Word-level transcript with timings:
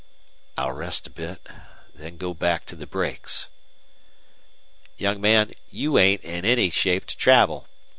"I'll 0.57 0.71
rest 0.71 1.05
a 1.05 1.11
bit 1.11 1.47
then 1.93 2.17
go 2.17 2.33
back 2.33 2.65
to 2.65 2.75
the 2.75 2.87
brakes." 2.87 3.49
"Young 4.97 5.21
man, 5.21 5.53
you 5.69 5.99
ain't 5.99 6.23
in 6.23 6.43
any 6.43 6.71
shape 6.71 7.05
to 7.05 7.15
travel. 7.15 7.67